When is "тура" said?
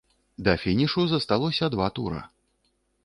1.99-2.27